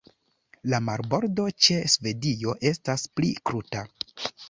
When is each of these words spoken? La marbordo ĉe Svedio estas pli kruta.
La 0.73 0.79
marbordo 0.85 1.45
ĉe 1.67 1.79
Svedio 1.99 2.57
estas 2.73 3.09
pli 3.19 3.33
kruta. 3.51 3.89